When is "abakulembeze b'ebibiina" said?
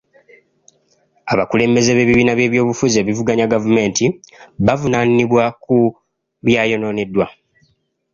1.31-2.33